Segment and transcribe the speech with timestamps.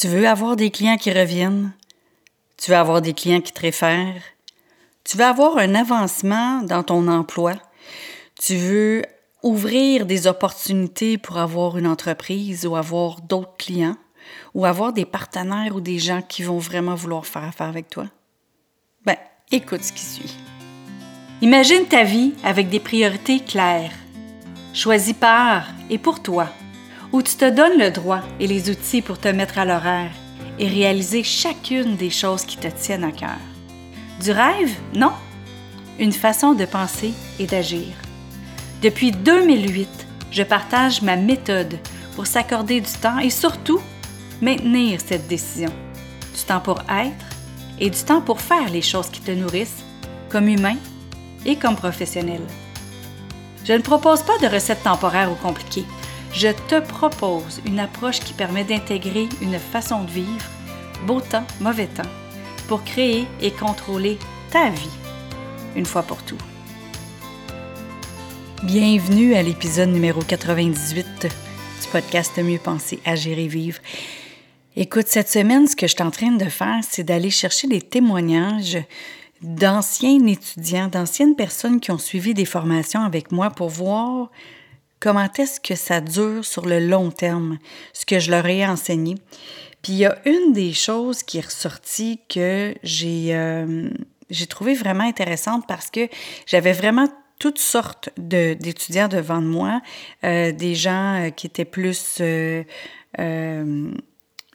[0.00, 1.72] Tu veux avoir des clients qui reviennent?
[2.56, 4.22] Tu veux avoir des clients qui te réfèrent?
[5.02, 7.54] Tu veux avoir un avancement dans ton emploi?
[8.40, 9.02] Tu veux
[9.42, 13.96] ouvrir des opportunités pour avoir une entreprise ou avoir d'autres clients?
[14.54, 18.06] Ou avoir des partenaires ou des gens qui vont vraiment vouloir faire affaire avec toi?
[19.04, 19.16] Ben,
[19.50, 20.36] écoute ce qui suit.
[21.42, 23.94] Imagine ta vie avec des priorités claires,
[24.72, 26.46] choisies par et pour toi,
[27.12, 30.10] où tu te donnes le droit et les outils pour te mettre à l'horaire
[30.58, 33.38] et réaliser chacune des choses qui te tiennent à cœur.
[34.22, 34.74] Du rêve?
[34.94, 35.12] Non?
[35.98, 37.86] Une façon de penser et d'agir.
[38.82, 39.88] Depuis 2008,
[40.30, 41.78] je partage ma méthode
[42.14, 43.80] pour s'accorder du temps et surtout
[44.40, 45.72] maintenir cette décision.
[46.34, 47.26] Du temps pour être
[47.80, 49.84] et du temps pour faire les choses qui te nourrissent,
[50.28, 50.76] comme humain
[51.46, 52.42] et comme professionnel.
[53.64, 55.84] Je ne propose pas de recettes temporaires ou compliquées.
[56.32, 60.44] Je te propose une approche qui permet d'intégrer une façon de vivre,
[61.06, 62.08] beau temps, mauvais temps,
[62.68, 64.18] pour créer et contrôler
[64.50, 64.90] ta vie,
[65.74, 66.38] une fois pour tout.
[68.62, 73.78] Bienvenue à l'épisode numéro 98 du podcast Mieux penser, agir et vivre.
[74.76, 77.80] Écoute, cette semaine, ce que je suis en train de faire, c'est d'aller chercher des
[77.80, 78.78] témoignages
[79.40, 84.30] d'anciens étudiants, d'anciennes personnes qui ont suivi des formations avec moi pour voir
[85.00, 87.58] comment est-ce que ça dure sur le long terme,
[87.92, 89.16] ce que je leur ai enseigné.
[89.82, 93.88] Puis il y a une des choses qui est ressortie que j'ai euh,
[94.30, 96.08] j'ai trouvé vraiment intéressante parce que
[96.46, 99.80] j'avais vraiment toutes sortes d'étudiants devant moi,
[100.24, 102.20] euh, des gens euh, qui étaient plus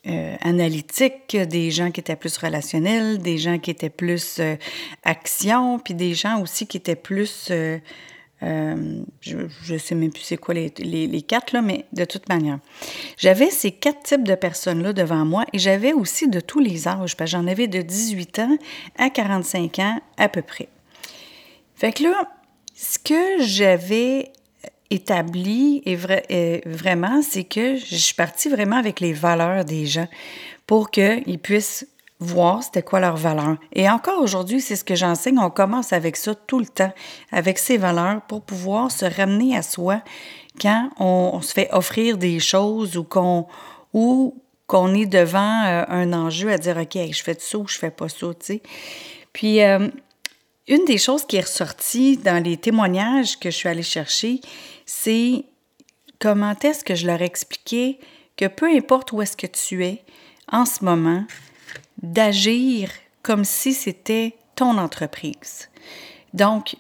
[0.06, 4.58] euh, analytiques, des gens qui étaient plus relationnels, des gens qui étaient plus euh,
[5.04, 7.48] action, puis des gens aussi qui étaient plus...
[7.52, 7.80] Euh,
[9.22, 12.60] je ne sais même plus c'est quoi les, quatre, là, mais de toute manière.
[13.18, 17.16] J'avais ces quatre types de personnes-là devant moi et j'avais aussi de tous les âges,
[17.16, 18.58] parce que j'en avais de 18 ans
[18.98, 20.68] à 45 ans à peu près.
[21.76, 22.30] Fait que là,
[22.76, 24.32] ce que j'avais
[24.90, 25.96] établi et,
[26.66, 30.08] vraiment, c'est que je suis partie vraiment avec les valeurs des gens
[30.68, 31.88] pour qu'ils puissent
[32.24, 33.58] voir c'était quoi leurs valeurs.
[33.74, 35.40] Et encore aujourd'hui, c'est ce que j'enseigne.
[35.40, 36.94] On commence avec ça tout le temps,
[37.32, 40.02] avec ces valeurs, pour pouvoir se ramener à soi
[40.62, 43.48] quand on, se fait offrir des choses ou qu'on
[43.94, 47.78] ou qu'on est devant euh, un enjeu à dire OK, je fais ça ou je
[47.78, 48.62] fais pas ça, tu sais.
[49.34, 49.90] Puis euh,
[50.68, 54.40] une des choses qui est ressortie dans les témoignages que je suis allée chercher,
[54.86, 55.44] c'est
[56.20, 58.00] comment est-ce que je leur expliquais
[58.38, 60.04] que peu importe où est-ce que tu es
[60.52, 61.26] en ce moment,
[62.04, 62.92] d'agir
[63.24, 65.70] comme si c'était ton entreprise.
[66.34, 66.76] Donc,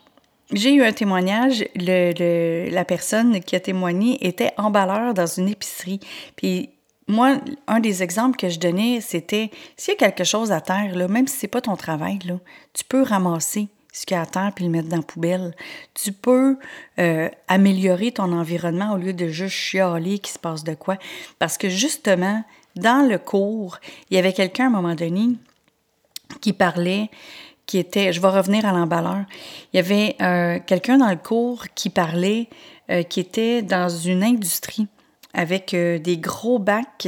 [0.52, 6.00] j'ai eu un témoignage, la personne qui a témoigné était emballeur dans une épicerie.
[6.36, 6.70] Puis
[7.08, 10.96] moi, un des exemples que je donnais, c'était s'il y a quelque chose à terre,
[10.96, 12.36] là, même si c'est pas ton travail, là,
[12.74, 15.56] tu peux ramasser ce qu'il y a à terre puis le mettre dans la poubelle.
[15.94, 16.58] Tu peux
[17.00, 20.98] euh, améliorer ton environnement au lieu de juste chialer qu'il se passe de quoi.
[21.40, 22.44] Parce que justement,
[22.76, 23.80] dans le cours,
[24.10, 25.30] il y avait quelqu'un à un moment donné
[26.42, 27.10] qui parlait,
[27.66, 29.24] qui était, je vais revenir à l'emballeur,
[29.72, 32.50] il y avait euh, quelqu'un dans le cours qui parlait,
[32.90, 34.88] euh, qui était dans une industrie
[35.34, 37.08] avec des gros bacs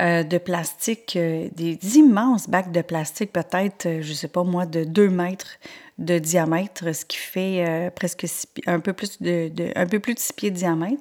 [0.00, 5.58] de plastique, des immenses bacs de plastique, peut-être, je sais pas moi, de 2 mètres
[6.00, 8.26] de diamètre, ce qui fait euh, presque
[8.66, 11.00] un, peu plus de, un peu plus de 6 pieds de diamètre,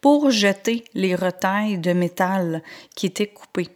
[0.00, 2.62] pour jeter les retailles de métal
[2.94, 3.68] qui étaient coupés.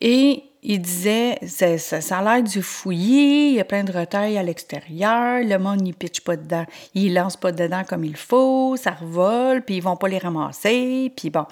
[0.00, 4.42] Et il disait, ça, a l'air du fouillis, il y a plein de retailles à
[4.42, 8.92] l'extérieur, le monde n'y pitch pas dedans, il lance pas dedans comme il faut, ça
[8.92, 11.46] revole, puis ils vont pas les ramasser, puis bon.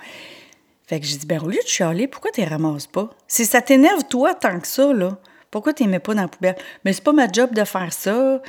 [0.87, 3.11] Fait que j'ai dit, ben au lieu de chialer, pourquoi tu ramasses pas?
[3.27, 5.19] Si ça t'énerve toi tant que ça, là,
[5.51, 6.57] pourquoi tu mets pas dans la poubelle?
[6.85, 8.43] Mais c'est pas ma job de faire ça.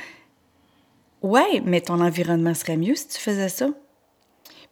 [1.22, 3.68] Ouais, mais ton environnement serait mieux si tu faisais ça.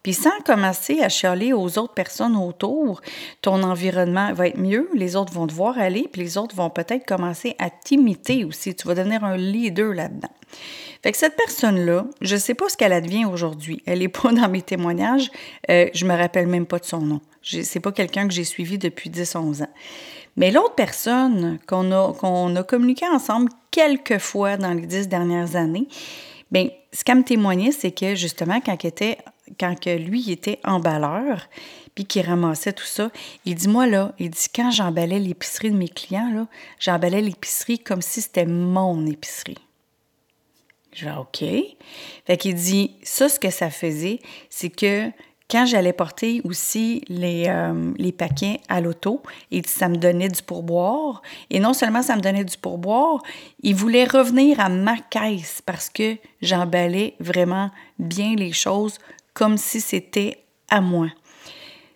[0.03, 3.01] Puis sans commencer à chialer aux autres personnes autour,
[3.41, 6.69] ton environnement va être mieux, les autres vont te voir aller, puis les autres vont
[6.69, 8.75] peut-être commencer à t'imiter aussi.
[8.75, 10.29] Tu vas devenir un leader là-dedans.
[11.01, 13.81] Fait que cette personne-là, je ne sais pas ce qu'elle advient aujourd'hui.
[13.87, 15.31] Elle n'est pas dans mes témoignages.
[15.71, 17.21] Euh, je me rappelle même pas de son nom.
[17.45, 19.73] C'est pas quelqu'un que j'ai suivi depuis 10-11 ans.
[20.35, 25.55] Mais l'autre personne qu'on a, qu'on a communiqué ensemble quelques fois dans les dix dernières
[25.55, 25.87] années,
[26.51, 28.77] bien, ce qu'elle me témoignait, c'est que justement, quand,
[29.59, 31.47] quand que lui était emballeur,
[31.93, 33.09] puis qu'il ramassait tout ça,
[33.45, 36.47] il dit, moi là, il dit, quand j'emballais l'épicerie de mes clients, là,
[36.79, 39.57] j'emballais l'épicerie comme si c'était mon épicerie.
[40.93, 41.43] Je vais OK.
[42.25, 44.19] Fait qu'il dit, ça, ce que ça faisait,
[44.49, 45.09] c'est que
[45.49, 49.21] quand j'allais porter aussi les, euh, paquets à l'auto,
[49.51, 51.21] et ça me donnait du pourboire.
[51.49, 53.21] Et non seulement ça me donnait du pourboire,
[53.61, 57.69] il voulait revenir à ma caisse parce que j'emballais vraiment
[57.99, 58.97] bien les choses
[59.33, 60.39] comme si c'était
[60.69, 61.09] à moi.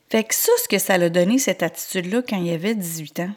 [0.09, 3.31] Fait que ça, ce que ça l'a donné, cette attitude-là, quand il avait 18 ans,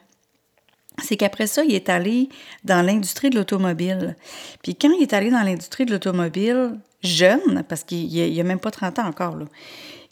[1.02, 2.28] c'est qu'après ça, il est allé
[2.64, 4.16] dans l'industrie de l'automobile.
[4.62, 8.70] Puis quand il est allé dans l'industrie de l'automobile, jeune, parce qu'il a, même pas
[8.70, 9.36] 30 ans encore,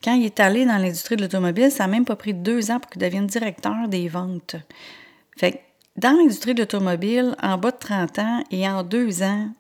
[0.03, 2.81] quand il est allé dans l'industrie de l'automobile, ça n'a même pas pris deux ans
[2.81, 4.57] pour qu'il devienne directeur des ventes.
[5.37, 5.59] Fait que
[5.97, 9.51] dans l'industrie de l'automobile, en bas de 30 ans et en deux ans,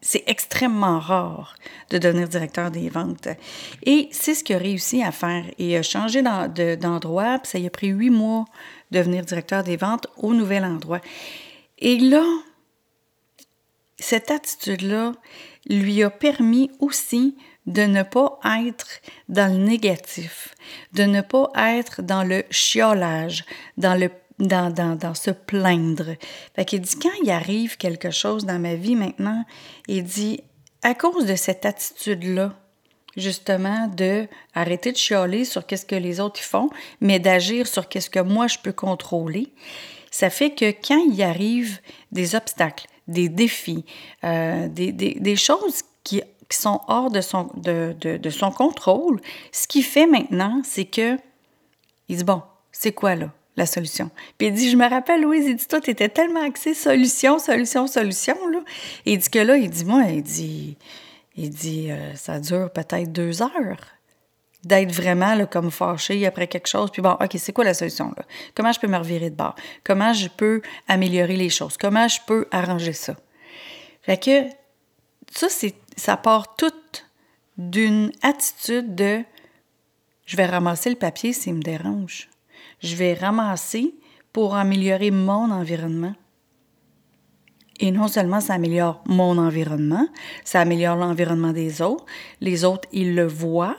[0.00, 1.56] c'est extrêmement rare
[1.90, 3.28] de devenir directeur des ventes.
[3.84, 5.44] Et c'est ce qu'il a réussi à faire.
[5.58, 8.44] Il a changé d'endroit, puis ça lui a pris huit mois
[8.90, 11.00] de devenir directeur des ventes au nouvel endroit.
[11.78, 12.24] Et là,
[13.98, 15.12] cette attitude-là
[15.68, 17.36] lui a permis aussi
[17.66, 20.54] de ne pas être dans le négatif,
[20.92, 23.44] de ne pas être dans le chiolage,
[23.76, 26.14] dans le dans, dans, dans se plaindre.
[26.54, 29.44] Fait qu'il dit, quand il arrive quelque chose dans ma vie maintenant,
[29.88, 30.42] il dit,
[30.82, 32.52] à cause de cette attitude-là,
[33.16, 36.68] justement, de arrêter de chialer sur qu'est-ce que les autres font,
[37.00, 39.52] mais d'agir sur qu'est-ce que moi je peux contrôler,
[40.10, 41.80] ça fait que quand il arrive
[42.12, 43.84] des obstacles, des défis,
[44.24, 47.94] euh, des, des, des, choses qui qui sont hors de son, de,
[48.56, 49.20] contrôle.
[49.52, 51.18] Ce qu'il fait maintenant, c'est que
[52.08, 53.30] il dit Bon, c'est quoi là?
[53.56, 54.10] la solution?
[54.36, 57.38] Puis il dit, je me rappelle, Louise, il dit, toi, tu étais tellement axé solution,
[57.38, 58.60] solution, solution, là.
[59.06, 60.76] Il dit que là, il dit, moi, il dit,
[61.36, 63.96] il dit, euh, ça dure peut-être deux heures
[64.66, 66.90] d'être vraiment là, comme fâché après quelque chose.
[66.90, 68.12] Puis bon, OK, c'est quoi la solution?
[68.16, 68.24] Là?
[68.54, 69.54] Comment je peux me revirer de bord?
[69.84, 71.76] Comment je peux améliorer les choses?
[71.76, 73.14] Comment je peux arranger ça?
[74.02, 74.44] Fait que
[75.32, 76.72] ça, c'est ça part tout
[77.58, 79.24] d'une attitude de
[80.26, 82.28] je vais ramasser le papier s'il me dérange.
[82.80, 83.94] Je vais ramasser
[84.32, 86.14] pour améliorer mon environnement.
[87.78, 90.08] Et non seulement ça améliore mon environnement,
[90.44, 92.04] ça améliore l'environnement des autres.
[92.40, 93.76] Les autres, ils le voient.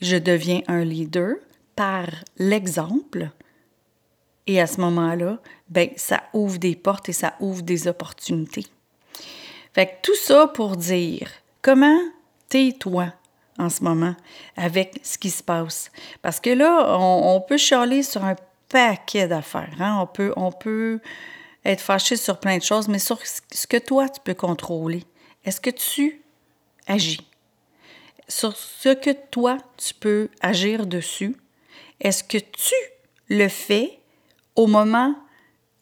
[0.00, 1.36] Je deviens un leader
[1.74, 2.06] par
[2.38, 3.30] l'exemple.
[4.46, 8.66] Et à ce moment-là, ben, ça ouvre des portes et ça ouvre des opportunités.
[9.76, 11.28] Fait que tout ça pour dire
[11.60, 12.00] comment
[12.48, 13.12] t'es toi
[13.58, 14.16] en ce moment
[14.56, 15.90] avec ce qui se passe?
[16.22, 18.36] Parce que là, on, peut chialer sur un
[18.70, 19.76] paquet d'affaires.
[19.78, 19.98] Hein?
[20.00, 20.98] On, peut, on peut
[21.62, 25.04] être fâché sur plein de choses, mais sur ce que toi, tu peux contrôler.
[25.44, 26.22] Est-ce que tu
[26.86, 27.28] agis?
[28.28, 31.36] Sur ce que toi, tu peux agir dessus,
[32.00, 32.74] est-ce que tu
[33.28, 34.00] le fais
[34.54, 35.14] au moment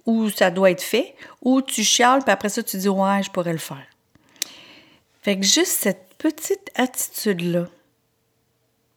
[0.07, 3.31] où ça doit être fait, ou tu chiales, puis après ça, tu dis Ouais, je
[3.31, 3.87] pourrais le faire.
[5.23, 7.67] Fait que juste cette petite attitude-là,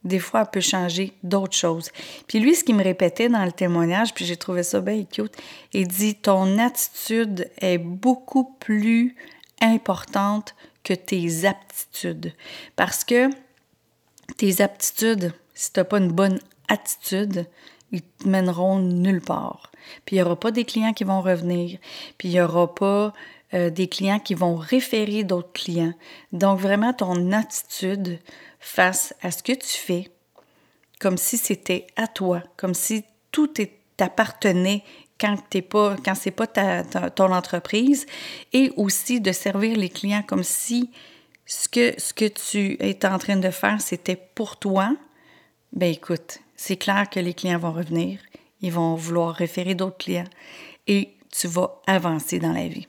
[0.04, 1.92] des fois, elle peut changer d'autres choses.
[2.27, 5.36] Puis lui, ce qu'il me répétait dans le témoignage, puis j'ai trouvé ça bien cute,
[5.74, 9.15] il dit Ton attitude est beaucoup plus
[9.62, 12.33] importante que tes aptitudes.
[12.75, 13.30] Parce que
[14.38, 17.45] tes aptitudes, si tu n'as pas une bonne attitude,
[17.92, 19.72] ils te mèneront nulle part.
[20.06, 21.80] Puis il n'y aura pas des clients qui vont revenir,
[22.18, 23.13] puis il n'y aura pas
[23.54, 25.94] euh, des clients qui vont référer d'autres clients.
[26.34, 28.19] Donc vraiment ton attitude
[28.60, 30.10] face à ce que tu fais,
[31.00, 33.54] comme si c'était à toi, comme si tout
[33.95, 34.84] t'appartenait
[35.19, 38.06] quand t'es pas, quand c'est pas ta, ton entreprise,
[38.53, 40.91] et aussi de servir les clients comme si
[41.46, 44.96] ce que, ce que tu es en train de faire, c'était pour toi.
[45.72, 48.19] Ben écoute, c'est clair que les clients vont revenir,
[48.61, 50.27] ils vont vouloir référer d'autres clients
[50.87, 52.87] et tu vas avancer dans la vie.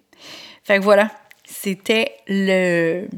[0.65, 1.11] Fait que voilà,
[1.45, 3.09] c'était le,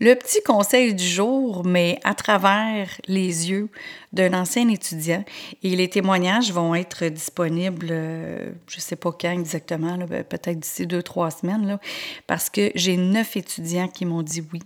[0.00, 3.68] le petit conseil du jour, mais à travers les yeux
[4.12, 5.24] d'un ancien étudiant.
[5.62, 10.58] Et les témoignages vont être disponibles, euh, je ne sais pas quand exactement, ben, peut-être
[10.58, 11.78] d'ici deux, trois semaines,
[12.26, 14.60] parce que j'ai neuf étudiants qui m'ont dit oui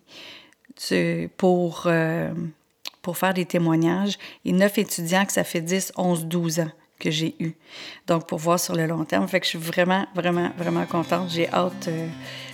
[1.36, 2.32] pour, euh,
[3.06, 7.08] pour faire des témoignages et neuf étudiants que ça fait 10, 11, 12 ans que
[7.08, 7.52] j'ai eu.
[8.08, 9.28] Donc, pour voir sur le long terme.
[9.28, 11.30] Fait que je suis vraiment, vraiment, vraiment contente.
[11.30, 12.08] J'ai hâte, euh,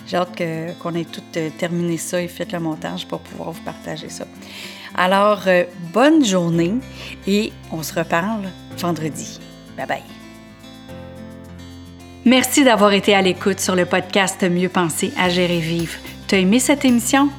[0.05, 0.39] j'ai hâte
[0.79, 4.25] qu'on ait tout euh, terminé ça et fait le montage pour pouvoir vous partager ça.
[4.93, 6.75] Alors, euh, bonne journée
[7.25, 8.43] et on se reparle
[8.77, 9.39] vendredi.
[9.75, 10.03] Bye bye.
[12.25, 15.97] Merci d'avoir été à l'écoute sur le podcast Mieux penser, à gérer vivre.
[16.27, 17.31] T'as aimé cette émission?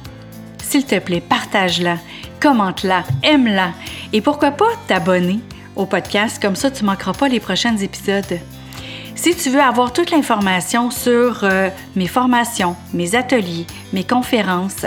[0.61, 1.97] S'il te plaît, partage-la
[2.41, 3.71] commente-la, aime-la
[4.13, 5.39] et pourquoi pas t'abonner
[5.75, 8.39] au podcast, comme ça tu ne manqueras pas les prochains épisodes.
[9.15, 14.85] Si tu veux avoir toute l'information sur euh, mes formations, mes ateliers, mes conférences,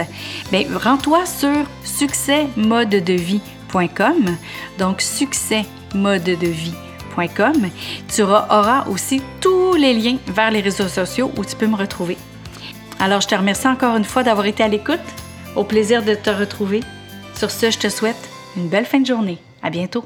[0.53, 4.37] ben rends-toi sur succèsmodedevie.com.
[4.79, 7.71] Donc succèsmodedevie.com.
[8.15, 12.19] Tu auras aussi tous les liens vers les réseaux sociaux où tu peux me retrouver.
[13.01, 15.01] Alors je te remercie encore une fois d'avoir été à l'écoute.
[15.57, 16.83] Au plaisir de te retrouver.
[17.39, 18.17] Sur ce, je te souhaite
[18.57, 19.39] une belle fin de journée.
[19.63, 20.05] À bientôt.